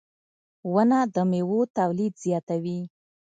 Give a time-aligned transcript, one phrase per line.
[0.73, 2.79] •ونه د میوو تولید زیاتوي.